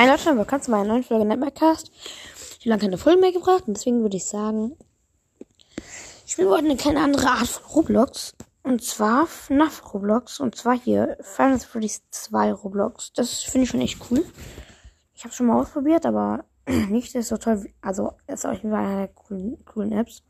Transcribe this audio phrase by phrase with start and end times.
[0.00, 1.92] Hi Leute, willkommen zu meiner neuen Folge Netmarkcast.
[1.92, 4.74] Ich habe lange keine Folgen mehr gebracht und deswegen würde ich sagen,
[6.26, 8.34] ich will heute eine kleine andere Art von Roblox.
[8.62, 10.40] Und zwar FNAF Roblox.
[10.40, 13.12] Und zwar hier Final Fantasy 2 Roblox.
[13.12, 14.24] Das finde ich schon echt cool.
[15.12, 17.64] Ich habe schon mal ausprobiert, aber nicht ist so toll.
[17.64, 20.22] Wie, also ist auf jeden eine der coolen, coolen Apps.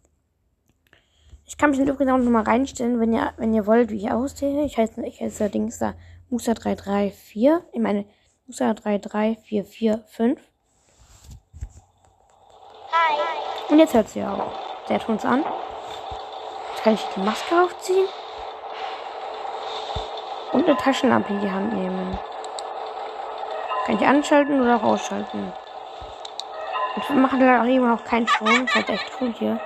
[1.47, 4.11] Ich kann mich übrigens auch noch mal reinstellen, wenn ihr, wenn ihr wollt, wie ich
[4.11, 4.65] aussehe.
[4.65, 5.95] Ich heiße, ich heiße Dings da
[6.29, 7.61] Musa334.
[7.73, 8.05] Ich meine,
[8.51, 10.37] Musa 33445.
[12.91, 13.17] Hi.
[13.69, 14.51] Und jetzt hört sie auch.
[14.89, 15.45] Der tut uns an.
[16.73, 18.09] Jetzt kann ich die Maske aufziehen.
[20.51, 22.19] Und eine Taschenlampe in die Hand nehmen.
[23.87, 25.53] Kann ich anschalten oder auch ausschalten.
[26.97, 28.49] Und wir machen da auch immer noch keinen Strom.
[28.49, 29.61] Das ist halt echt cool hier.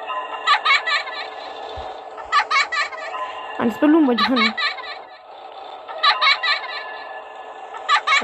[3.56, 4.55] Und das Ballon bei drin.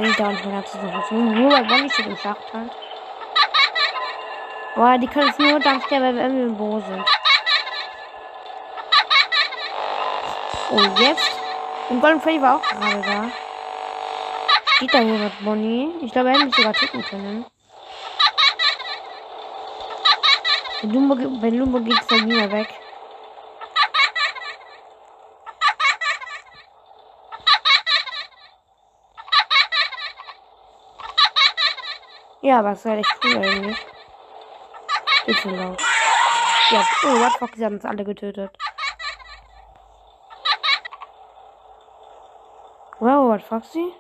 [0.01, 1.35] Wenn nicht mehr dazu sagen.
[1.35, 2.71] Nur weil Bonnie steht im Schacht halt.
[4.75, 7.05] Boah, die können es nur dank der, weil wir im Büro sind.
[10.71, 11.31] Oh, jetzt.
[11.91, 13.31] Und Golden Freddy war auch gerade da.
[14.77, 15.91] Steht da hier mit Bonnie?
[16.01, 17.45] Ich glaube, er hätte mich sogar tippen können.
[20.81, 22.69] Bei Lumbo, bei Lumbo geht es dann nie mehr weg.
[32.43, 33.87] Ja, aber es ist halt echt cool eigentlich.
[35.27, 35.81] Geht schon laut.
[36.71, 38.51] Ja, oh, what fuck, sie haben uns alle getötet.
[42.99, 43.93] Wow, what fuck sie?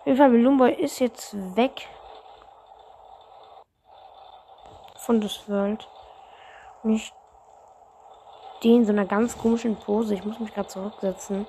[0.00, 1.88] Auf jeden Fall, Lumboy ist jetzt weg.
[4.96, 5.88] Von das World.
[6.84, 7.12] Ich
[8.58, 10.14] stehe in so einer ganz komischen Pose.
[10.14, 11.46] Ich muss mich gerade zurücksetzen.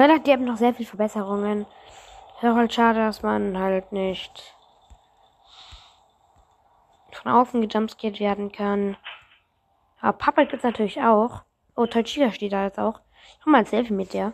[0.00, 1.66] Leider hat die App noch sehr viele Verbesserungen.
[2.36, 4.54] Ist auch halt schade, dass man halt nicht
[7.12, 8.96] von außen gejumpscared werden kann.
[10.00, 11.42] Aber Papa gibt's natürlich auch.
[11.76, 13.00] Oh, Toichika steht da jetzt auch.
[13.38, 14.32] Ich mach mal ein Selfie mit der.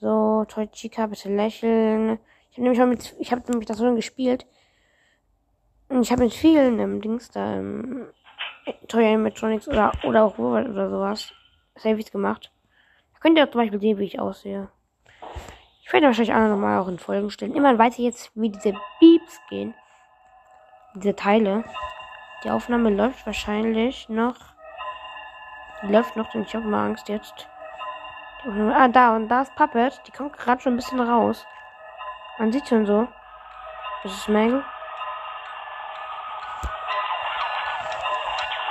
[0.00, 2.18] So, Toichika, bitte lächeln.
[2.50, 4.46] Ich habe nämlich auch mit, ich habe nämlich das schon gespielt.
[5.90, 8.06] Und ich habe mit vielen im Dings da, im
[8.88, 11.34] Toy Animatronics oder, oder auch Robot oder sowas
[11.74, 12.50] Selfies gemacht.
[13.12, 14.70] Da könnt ihr zum Beispiel sehen, wie ich aussehe.
[15.86, 17.54] Ich werde wahrscheinlich auch nochmal auch in Folgen stellen.
[17.54, 19.72] Immer weiß ich jetzt, wie diese Beeps gehen.
[20.96, 21.62] Diese Teile.
[22.42, 24.34] Die Aufnahme läuft wahrscheinlich noch.
[25.82, 27.48] Die läuft noch, denn ich habe mal Angst jetzt.
[28.44, 30.00] Ah, da und da ist Puppet.
[30.08, 31.46] Die kommt gerade schon ein bisschen raus.
[32.38, 33.06] Man sieht schon so.
[34.02, 34.64] Das ist Meng.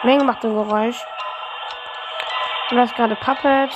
[0.04, 1.02] Meng macht ein Geräusch.
[2.72, 3.72] Und da ist gerade Puppet.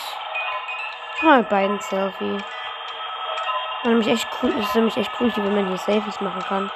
[1.15, 2.37] Ich mache mit beiden Selfie.
[3.83, 6.71] Und nämlich echt cool, ist nämlich echt cool, wenn man hier Selfies machen kann.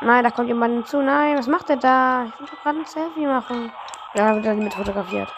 [0.00, 1.00] Nein, da kommt jemand hinzu.
[1.00, 2.26] Nein, was macht er da?
[2.26, 3.72] Ich will doch gerade ein Selfie machen.
[4.14, 5.34] Ja, wird dann mit fotografiert.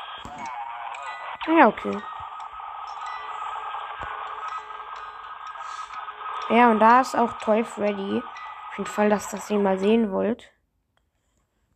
[1.46, 1.96] Ja, okay.
[6.50, 8.22] Ja, und da ist auch Toy Freddy.
[8.70, 10.50] Auf jeden Fall, dass das ihr mal sehen wollt.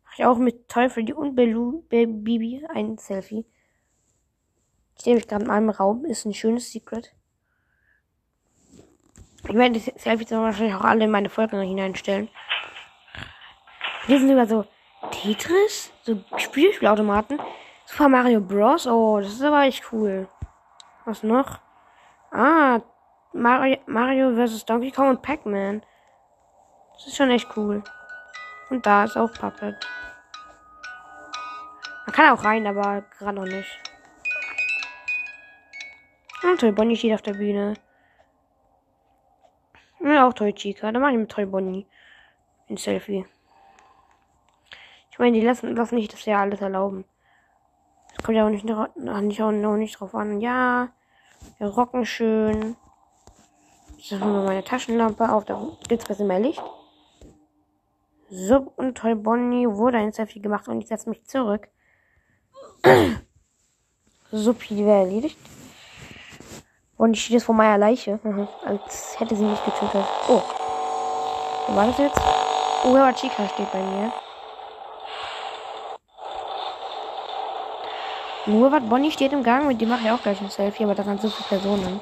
[0.04, 3.46] Mach ich auch mit Toy Freddy und Belu, Bibi ein Selfie.
[4.94, 6.04] Ich stehe mich gerade in einem Raum.
[6.04, 7.14] Ist ein schönes Secret.
[9.48, 12.28] Ich werde die Selfies wahrscheinlich auch alle in meine Folgen hineinstellen.
[14.06, 14.64] Hier sind sogar so
[15.10, 17.40] Tetris, so Spielspielautomaten.
[17.86, 18.86] Super Mario Bros.
[18.86, 20.28] Oh, das ist aber echt cool.
[21.04, 21.58] Was noch?
[22.30, 22.80] Ah,
[23.32, 24.64] Mario, Mario vs.
[24.64, 25.82] Donkey Kong und Pac-Man.
[26.94, 27.82] Das ist schon echt cool.
[28.70, 29.76] Und da ist auch Puppet.
[32.06, 33.91] Man kann auch rein, aber gerade noch nicht.
[36.42, 37.74] Und Toy Bonnie steht auf der Bühne.
[40.00, 40.90] Ja, auch Toy Chica.
[40.90, 41.86] Da mache ich mit Toy Bonnie
[42.68, 43.24] ein Selfie.
[45.10, 47.04] Ich meine, die lassen, lassen nicht das ja alles erlauben.
[48.14, 48.76] Das kommt ja auch nicht, nicht,
[49.42, 50.40] auch nicht drauf an.
[50.40, 50.88] Ja,
[51.58, 52.76] wir rocken schön.
[53.96, 55.44] Ich mache mal meine Taschenlampe auf.
[55.44, 56.62] Da gibt es bisschen mehr Licht.
[58.30, 61.68] So, und Toy Bonnie wurde ein Selfie gemacht und ich setze mich zurück.
[64.32, 65.38] Suppi, die wäre erledigt.
[67.02, 68.20] Und ich stehe jetzt vor meiner Leiche.
[68.22, 68.46] Mhm.
[68.64, 70.04] Als hätte sie mich getötet.
[70.28, 70.40] Oh.
[71.66, 72.20] Wo war das jetzt?
[72.84, 74.12] Oh, aber Chica steht bei mir.
[78.46, 80.94] Nur was Bonnie steht im Gang, mit dem mache ich auch gleich ein Selfie, aber
[80.94, 82.00] da sind so viele Personen.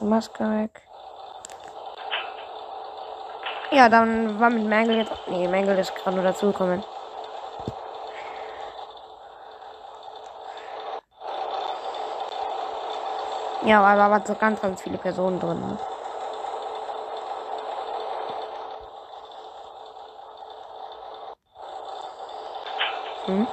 [0.00, 0.80] Maske weg.
[3.72, 5.12] Ja, dann war mit Mangle jetzt.
[5.26, 6.82] Nee, Mangle ist gerade nur dazugekommen.
[13.66, 15.78] Ja, aber da waren so ganz, ganz viele Personen drin.
[23.24, 23.46] Hm?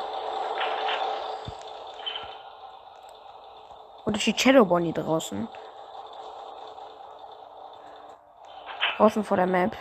[4.05, 5.47] Oder steht Shadow Bonnie draußen?
[8.97, 9.75] Draußen vor der Map.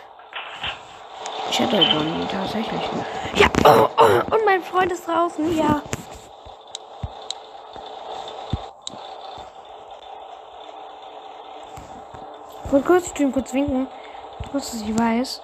[1.51, 2.81] Shadow Bonnie, tatsächlich.
[3.35, 5.83] Ja, oh, oh, und mein Freund ist draußen, ja.
[12.73, 13.87] Wollte kurz, ich kurz winken.
[14.51, 15.41] Kurz, dass ich weiß.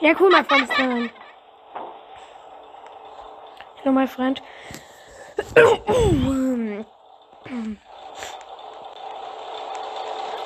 [0.00, 1.10] Ja, cool, mein Freund ist drin.
[3.80, 4.42] Hallo, mein Freund.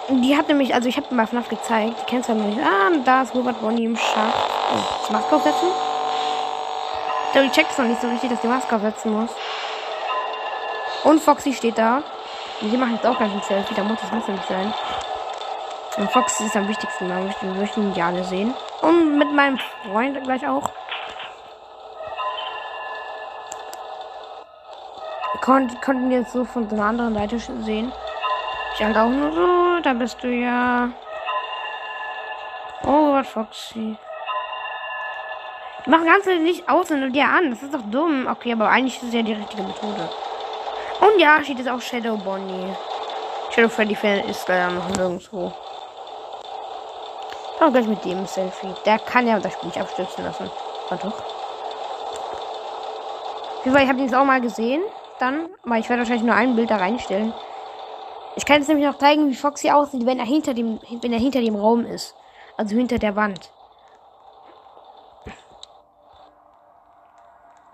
[0.09, 1.95] Die hat nämlich, also ich habe mal FNAF gezeigt.
[2.01, 2.59] Die kennst du ja nicht.
[2.59, 4.35] Ah, da ist Robert Bonnie im Schach.
[4.75, 5.69] Oh, Maske aufsetzen?
[7.27, 9.31] Ich glaube, die checkt es noch nicht so richtig, dass die Maske aufsetzen muss.
[11.05, 12.03] Und Foxy steht da.
[12.61, 13.75] Und die machen jetzt auch gleich ein Selfie.
[13.75, 14.73] Da muss das Messer nicht sein.
[15.97, 17.09] Und Foxy ist am wichtigsten.
[17.09, 18.55] Da möchten, möchten die alle sehen.
[18.81, 20.71] Und mit meinem Freund gleich auch.
[25.41, 27.93] Kon konnten jetzt so von so einer anderen Seite sehen.
[28.75, 29.81] Ich halt auch nur so.
[29.83, 30.91] Da bist du ja.
[32.85, 33.97] Oh Gott, Foxy.
[35.85, 37.51] Die machen ganz nicht aus und dir an.
[37.51, 38.29] Das ist doch dumm.
[38.31, 40.09] Okay, aber eigentlich ist es ja die richtige Methode.
[41.03, 42.73] Und ja, steht jetzt auch Shadow Bonnie.
[43.51, 45.53] Shadow Freddy Fan ist leider noch nirgendwo.
[47.59, 48.73] Aber gleich mit dem Selfie.
[48.87, 50.49] Der kann ja das Spiel nicht abstürzen lassen.
[50.89, 51.25] War doch.
[53.65, 54.83] Ich habe ihn jetzt auch mal gesehen.
[55.19, 55.49] Dann.
[55.65, 57.35] Aber ich werde wahrscheinlich nur ein Bild da reinstellen.
[58.37, 61.19] Ich kann jetzt nämlich noch zeigen, wie Foxy aussieht, wenn er hinter dem, wenn er
[61.19, 62.15] hinter dem Raum ist.
[62.57, 63.51] Also hinter der Wand.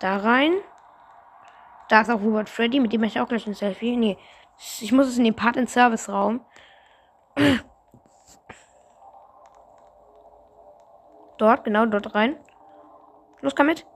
[0.01, 0.55] Da rein.
[1.89, 3.97] Da ist auch Robert Freddy, mit dem mache ich auch gleich ein Selfie.
[3.97, 4.19] Nee,
[4.81, 6.45] ich muss es in den Part in Service Raum.
[11.39, 12.37] Dort, genau dort rein.
[13.41, 13.87] Los, komm mit.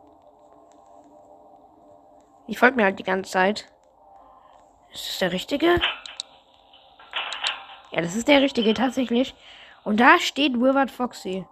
[2.47, 3.73] Ich folge mir halt die ganze Zeit.
[4.93, 5.81] Ist das der richtige?
[7.91, 9.35] Ja, das ist der richtige tatsächlich.
[9.85, 11.47] Und da steht Wilbert Foxy.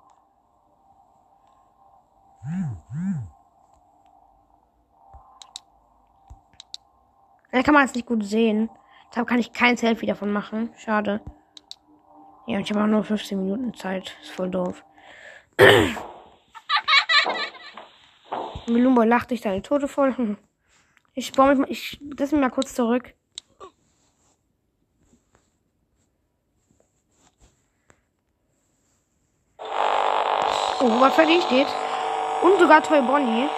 [7.52, 8.70] Da kann man es nicht gut sehen.
[9.10, 10.70] Deshalb kann ich kein Selfie davon machen.
[10.76, 11.20] Schade.
[12.46, 14.16] Ja, und ich habe auch nur 15 Minuten Zeit.
[14.22, 14.84] Ist voll doof.
[18.66, 20.36] Melumbo lacht sich deine Tote voll.
[21.12, 23.14] Ich baue mich mal, ich lass mich mal kurz zurück.
[29.58, 31.66] Oh, was für die steht.
[32.42, 33.48] Und sogar Toy Bonnie.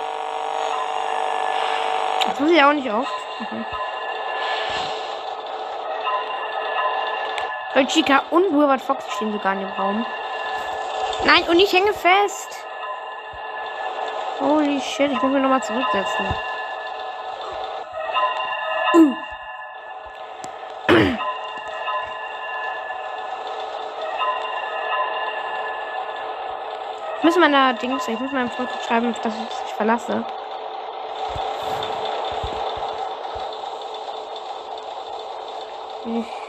[2.27, 3.13] Das muss ich auch nicht oft.
[3.43, 3.65] Okay.
[7.73, 10.05] Toy Chica und Wilbert Fox stehen sogar in dem Raum.
[11.25, 12.67] Nein, und ich hänge fest.
[14.41, 16.27] Holy shit, ich muss mich nochmal zurücksetzen.
[18.95, 19.15] Uh.
[27.19, 30.25] Ich muss meiner Dings, ich muss meinem Freund schreiben, dass ich dich verlasse.
[36.05, 36.43] Ich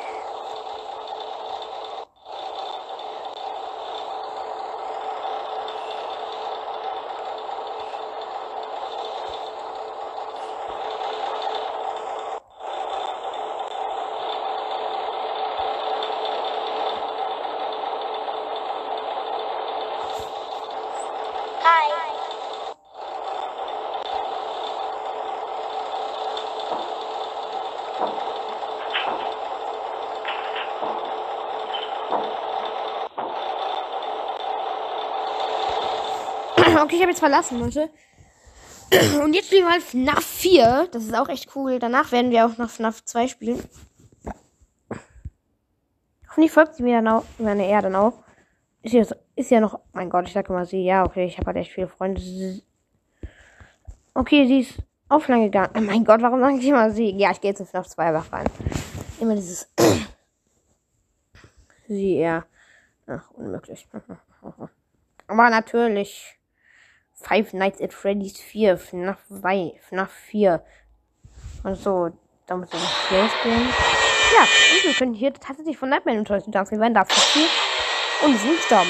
[36.93, 37.89] Okay, ich habe jetzt verlassen, Leute.
[39.23, 40.89] Und jetzt spielen wir halt FNAF 4.
[40.91, 41.79] Das ist auch echt cool.
[41.79, 43.63] Danach werden wir auch noch FNAF 2 spielen.
[46.29, 47.23] Hoffentlich folgt sie mir dann auch.
[47.39, 48.23] Meine er dann auch.
[48.83, 49.79] Ist ja, ist ja noch.
[49.93, 50.83] Mein Gott, ich sag immer sie.
[50.83, 52.21] Ja, okay, ich habe halt echt viele Freunde.
[54.13, 54.77] Okay, sie ist
[55.09, 55.71] offline gegangen.
[55.75, 57.09] Oh mein Gott, warum sage ich immer sie?
[57.17, 58.45] Ja, ich gehe jetzt in FNAF 2 einfach rein.
[59.19, 59.67] Immer dieses.
[61.87, 62.45] sie, ja.
[63.07, 63.87] Ach, unmöglich.
[65.27, 66.37] Aber natürlich.
[67.13, 70.63] Five Nights at Freddy's 4, FNAF 2, FNAF 4.
[71.63, 72.11] Also,
[72.47, 73.69] da muss ich losgehen.
[74.33, 76.73] Ja, und wir können hier tatsächlich von Nightmare enttäuscht tanzen.
[76.77, 77.47] Wir werden da viel
[78.25, 78.89] und sind gestorben.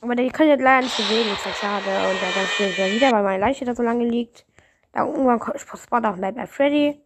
[0.00, 1.84] Aber die können jetzt leider nicht bewegen, ist halt schade.
[1.84, 4.44] Und der ganz viel wieder, weil meine Leiche da so lange liegt.
[4.92, 7.00] Da irgendwann spawnt auch Nightmare Freddy.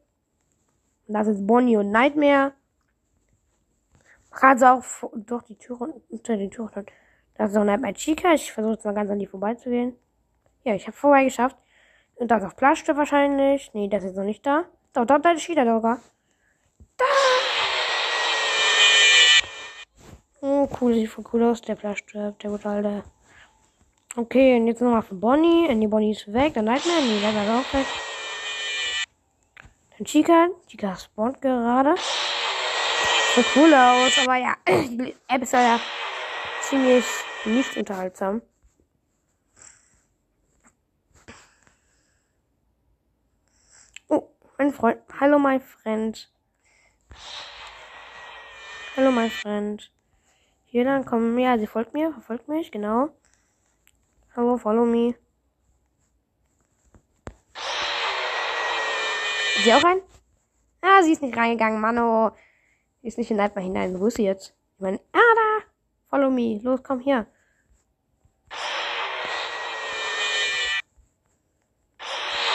[1.06, 2.52] Und das ist Bonnie und Nightmare.
[4.30, 4.84] Gerade auch
[5.14, 6.70] durch die Tür unter die Tür.
[7.34, 8.32] Das ist auch Nightmare Chica.
[8.32, 9.96] Ich versuche jetzt mal ganz an die vorbeizugehen.
[10.66, 11.56] Ja, ich habe vorbeigeschafft.
[12.16, 13.70] Und das auf Plaste wahrscheinlich.
[13.72, 14.64] Nee, das ist noch nicht da.
[14.94, 16.00] Doch, dort, da ist wieder sogar.
[16.96, 17.04] Da!
[20.40, 21.62] Oh, cool, sieht voll cool aus.
[21.62, 23.04] Der Plaste, der gute alte.
[24.16, 25.68] Okay, und jetzt nochmal für Bonnie.
[25.68, 26.54] Und die Bonnie ist weg.
[26.54, 27.00] Dann Nightmare.
[27.00, 27.86] Nee, Nightmare ist auch weg.
[29.96, 30.48] Dann Chica.
[30.66, 31.94] Chica spawnt gerade.
[33.36, 34.18] Sieht cool aus.
[34.18, 35.78] Aber ja, die App ist ja
[36.62, 37.04] ziemlich
[37.44, 38.42] nicht unterhaltsam.
[44.58, 45.02] Mein Freund.
[45.20, 46.32] Hallo, mein Freund.
[48.96, 49.92] Hallo, mein Freund.
[50.64, 51.38] Hier dann kommen.
[51.38, 52.10] Ja, sie folgt mir.
[52.12, 53.10] Verfolgt mich, genau.
[54.34, 55.14] Hallo, follow me.
[59.56, 60.00] Ist sie auch rein?
[60.80, 62.34] Ah, sie ist nicht reingegangen, Mano.
[63.02, 64.00] Sie ist nicht in Nightmare hinein.
[64.00, 64.54] Wo ist sie jetzt?
[64.76, 65.64] Ich meine, ah, da.
[66.08, 66.60] Follow me.
[66.62, 67.26] Los, komm hier.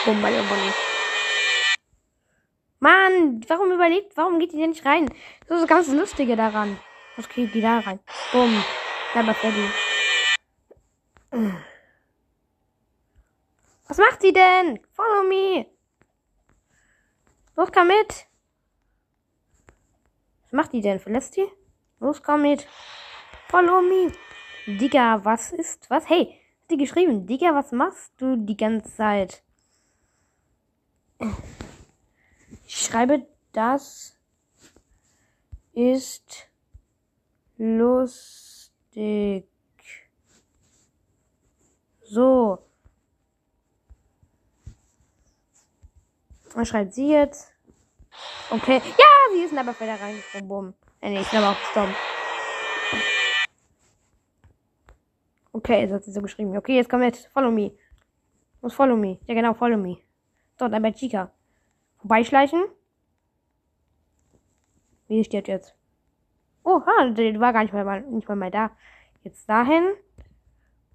[0.04, 0.91] Oh, meine Bonnie.
[2.82, 5.06] Mann, warum überlebt, warum geht die denn nicht rein?
[5.46, 6.76] Das ist das ganz Lustige daran.
[7.16, 8.00] Okay, geh da rein.
[8.32, 8.60] Bumm.
[9.12, 9.68] Bleib Freddy.
[13.86, 14.80] Was macht sie denn?
[14.90, 15.66] Follow me.
[17.54, 18.26] Los, komm mit.
[20.42, 20.98] Was macht die denn?
[20.98, 21.46] Verlässt die?
[22.00, 22.66] Los, komm mit.
[23.46, 24.10] Follow me.
[24.66, 25.88] Digga, was ist?
[25.88, 26.08] Was?
[26.08, 27.28] Hey, hat die geschrieben?
[27.28, 29.44] Digga, was machst du die ganze Zeit?
[32.74, 34.18] Ich schreibe, das
[35.74, 36.48] ist
[37.58, 39.46] lustig.
[42.00, 42.66] So.
[46.54, 47.52] Was schreibt sie jetzt?
[48.48, 48.80] Okay.
[48.98, 50.48] Ja, sie ist aber wieder reingesprungen.
[50.48, 50.74] Bumm.
[51.02, 51.94] Äh, nee, ich bin aber auch gestorben.
[55.52, 56.56] Okay, jetzt hat sie so geschrieben.
[56.56, 57.18] Okay, jetzt komm mit.
[57.34, 57.72] Follow me.
[58.62, 59.18] Muss follow me.
[59.26, 59.98] Ja, genau, follow me.
[60.56, 61.30] Dort, bei Chica.
[62.02, 62.64] Vorbeischleichen.
[65.06, 65.74] Wie steht jetzt?
[66.64, 68.72] Oh, ha, der war gar nicht mal, nicht mal, mal da.
[69.22, 69.84] Jetzt dahin.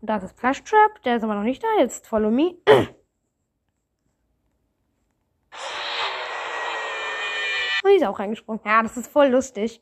[0.01, 1.01] Und da ist das Flash Trap.
[1.03, 1.67] Der ist aber noch nicht da.
[1.79, 2.55] Jetzt follow me.
[7.83, 8.61] Und die ist auch reingesprungen.
[8.65, 9.81] Ja, das ist voll lustig.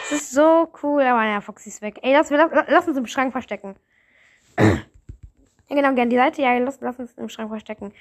[0.00, 1.02] Das ist so cool.
[1.02, 1.98] Aber naja, Foxy ist weg.
[2.02, 3.76] Ey, lass, lass, lass uns im Schrank verstecken.
[5.70, 6.42] Ja, genau, gerne die Seite.
[6.42, 7.94] Ja, lass, lass uns im Schrank verstecken.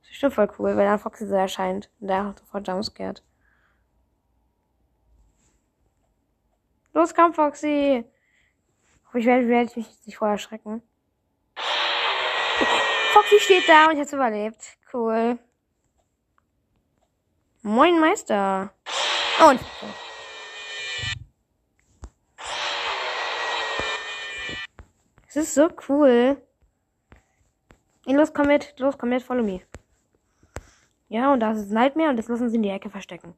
[0.00, 1.88] Das ist schon voll cool, weil dann Foxy so erscheint.
[2.00, 3.22] Und der hat sofort jumpscared.
[6.92, 8.04] Los, komm, Foxy!
[9.14, 10.82] Ich werde, werde mich jetzt nicht vorher erschrecken.
[13.12, 14.76] Foxy steht da und ich hab's überlebt.
[14.92, 15.38] Cool.
[17.62, 18.72] Moin, Meister.
[19.48, 19.60] Und.
[25.28, 26.42] Es ist so cool.
[28.16, 28.78] Los, komm mit.
[28.78, 29.22] Los, komm mit.
[29.22, 29.62] Follow me.
[31.08, 33.34] Ja, und da ist Nightmare und das lassen sie in die Ecke verstecken.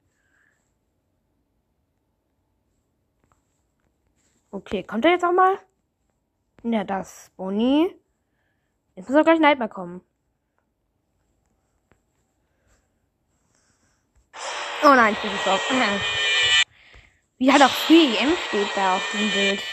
[4.51, 5.57] Okay, kommt er jetzt auch mal?
[6.63, 7.93] Ja, das Bonnie.
[8.95, 10.01] Jetzt muss auch gleich Nightmare kommen.
[14.83, 15.61] Oh nein, ich bin gestorben.
[17.37, 19.63] Wie halt auch Free EM steht da auf dem Bild.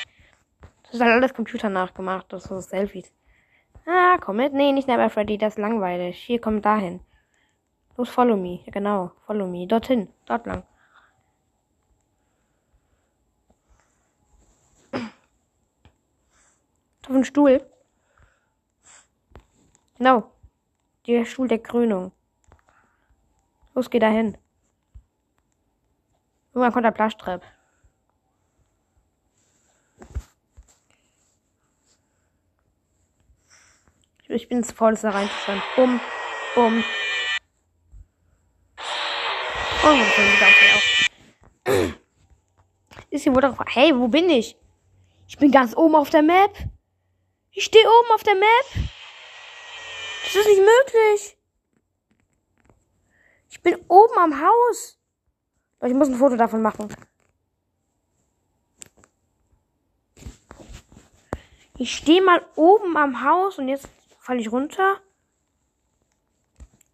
[0.84, 3.12] Das ist halt alles Computer nachgemacht, das ist Selfies.
[3.86, 4.52] Ah, komm mit.
[4.52, 6.18] Nee, nicht Nightmare Freddy, das ist langweilig.
[6.18, 7.00] Hier, komm dahin.
[7.96, 8.60] Los, follow me.
[8.64, 9.12] Ja, genau.
[9.26, 9.66] Follow me.
[9.66, 10.08] Dorthin.
[10.26, 10.62] Dort lang.
[14.92, 17.66] Auf den Stuhl.
[19.98, 20.30] Genau.
[21.06, 22.12] Der Stuhl der Krönung.
[23.74, 24.38] Los, geh dahin.
[26.52, 27.42] Irgendwann kommt der Plaschtrepp.
[34.32, 35.60] Ich bin zu faul, da reinzufahren.
[35.74, 36.00] Bumm,
[36.54, 36.84] bumm.
[39.82, 40.44] Oh, ist
[41.66, 41.82] auch.
[43.10, 43.58] Ist hier wohl drauf.
[43.66, 44.56] Hey, wo bin ich?
[45.26, 46.56] Ich bin ganz oben auf der Map.
[47.50, 48.66] Ich stehe oben auf der Map.
[50.22, 51.36] Das ist nicht möglich.
[53.48, 54.96] Ich bin oben am Haus.
[55.84, 56.94] Ich muss ein Foto davon machen.
[61.78, 63.88] Ich stehe mal oben am Haus und jetzt
[64.20, 65.00] falle ich runter.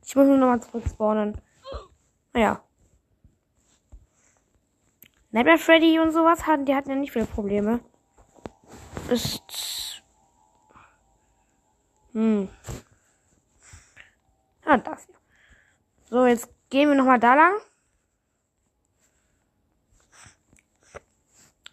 [0.04, 1.40] Ich muss nur nochmal zurück spawnen.
[2.32, 2.62] Naja.
[5.32, 7.80] Nightmare Freddy und sowas hatten, die hatten ja nicht viele Probleme.
[9.10, 10.02] Ist.
[12.12, 12.48] Hm.
[14.64, 15.16] Ah, das hier.
[16.04, 17.54] So, jetzt gehen wir nochmal da lang.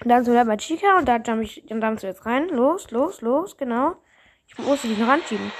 [0.03, 2.49] Und dann so bei Chica und da jump ich, dann jumpst du jetzt rein.
[2.49, 4.02] Los, los, los, genau.
[4.57, 5.51] Ich muss dich noch anschieben.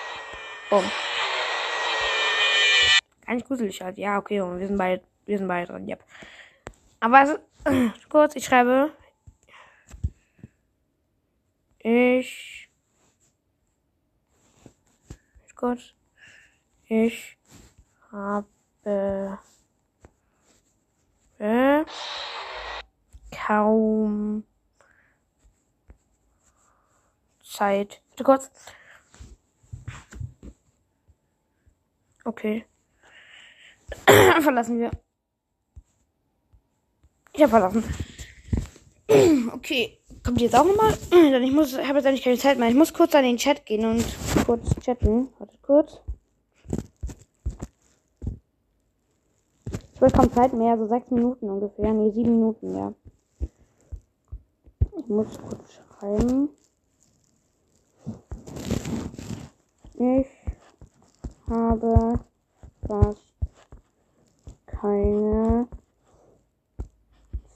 [3.25, 3.97] Gar nicht gruselig halt.
[3.97, 6.03] Ja, okay, wir sind beide, wir sind beide dran, yep.
[7.00, 7.38] Aber also,
[8.09, 8.91] kurz, ich schreibe.
[11.79, 12.69] Ich.
[15.55, 15.93] Kurz.
[16.85, 17.38] Ich
[18.12, 18.47] habe
[21.39, 21.85] äh,
[23.31, 24.43] kaum
[27.43, 28.01] Zeit.
[28.12, 28.51] Bitte kurz.
[32.23, 32.65] Okay.
[34.41, 34.91] Verlassen wir.
[37.33, 37.83] Ich habe verlassen.
[39.53, 39.99] okay.
[40.23, 40.93] Kommt jetzt auch nochmal?
[41.09, 42.69] Dann ich muss, habe jetzt eigentlich keine Zeit mehr.
[42.69, 44.05] Ich muss kurz an den Chat gehen und
[44.45, 45.29] kurz chatten.
[45.39, 45.99] Warte kurz.
[49.95, 51.93] Ich will kaum Zeit mehr, so sechs Minuten ungefähr.
[51.93, 52.93] Nee, sieben Minuten, ja.
[54.97, 56.49] Ich muss kurz schreiben.
[59.95, 60.42] Ich
[61.50, 62.19] habe
[62.88, 63.33] fast
[64.65, 65.67] keine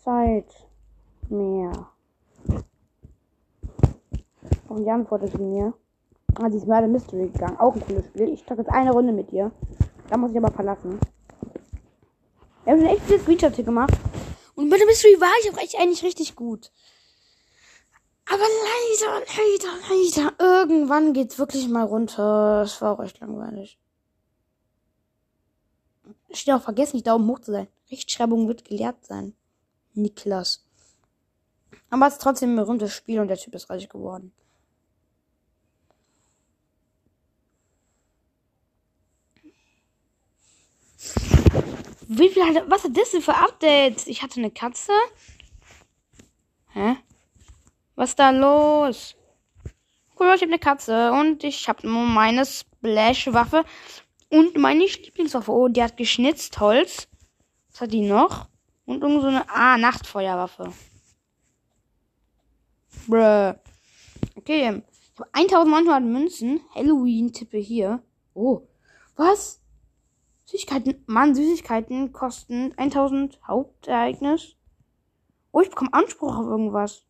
[0.04, 0.68] Zeit
[1.30, 1.90] mehr.
[4.70, 5.74] Und die antwortet sie mir.
[6.36, 7.58] Ah, sie ist Murder Mystery gegangen.
[7.58, 8.30] Auch ein cooles Spiel.
[8.30, 9.52] Ich trage jetzt eine Runde mit dir.
[10.10, 11.00] Da muss ich aber verlassen.
[12.64, 13.94] Wir haben schon echt viele Screenshots hier gemacht.
[14.56, 16.72] Und Murder Mystery war ich auch echt eigentlich richtig gut.
[18.30, 22.64] Aber leider, leider, leider, irgendwann geht's wirklich mal runter.
[22.64, 23.80] Es war auch echt langweilig.
[26.32, 27.68] Steht auch vergessen, nicht Daumen hoch zu sein.
[27.90, 29.34] Rechtschreibung wird gelehrt sein.
[29.94, 30.66] Niklas.
[31.90, 34.34] Aber es ist trotzdem ein berühmtes Spiel und der Typ ist reich geworden.
[42.10, 44.08] Wie viel hat, was hat das denn für Updates?
[44.08, 44.94] Ich hatte eine Katze.
[46.74, 46.98] Hä?
[47.98, 49.16] Was ist da los?
[50.20, 53.66] Cool, ich habe eine Katze und ich habe meine Splash-Waffe
[54.30, 55.52] und meine Lieblingswaffe.
[55.52, 57.08] Oh, die hat geschnitzt Holz.
[57.72, 58.50] Was hat die noch?
[58.86, 60.74] Und irgend so eine Ah, Nachtfeuerwaffe.
[63.08, 63.56] Bruh.
[64.36, 64.84] Okay.
[64.92, 66.62] Ich habe 1900 Münzen.
[66.76, 68.04] Halloween-Tippe hier.
[68.36, 68.62] Oh.
[69.16, 69.60] Was?
[70.46, 71.04] Süßigkeiten.
[71.08, 74.56] Mann, Süßigkeiten kosten 1000 Hauptereignis.
[75.52, 77.07] Oh, ich bekomme Anspruch auf irgendwas.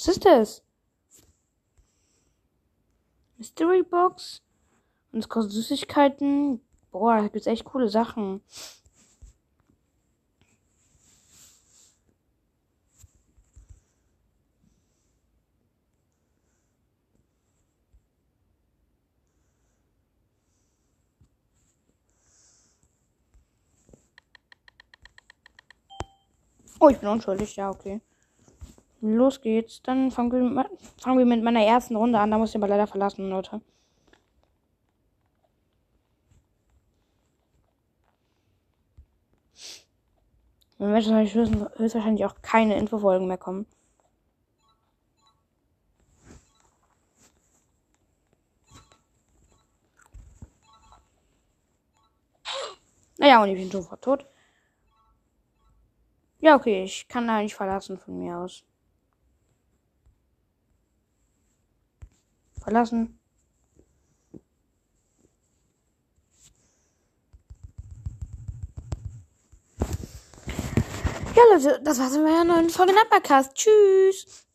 [0.00, 0.62] Was ist das?
[3.36, 4.40] Mystery Box.
[5.12, 6.62] Und es kostet Süßigkeiten.
[6.90, 8.40] Boah, da gibt's echt coole Sachen.
[26.78, 27.54] Oh, ich bin unschuldig.
[27.56, 28.00] Ja, okay.
[29.00, 29.82] Los geht's.
[29.82, 30.66] Dann fangen wir, mit,
[30.98, 32.30] fangen wir mit meiner ersten Runde an.
[32.30, 33.60] Da muss ich aber leider verlassen, Leute.
[40.78, 43.66] Dann wird höchstwahrscheinlich auch keine Infofolgen mehr kommen.
[53.18, 54.26] Naja, und ich bin sofort tot.
[56.40, 58.64] Ja, okay, ich kann da nicht verlassen von mir aus.
[62.62, 63.18] Verlassen.
[71.34, 73.54] Ja, Leute, das war's mit meiner neuen Folge Nappercast.
[73.54, 74.46] Tschüss.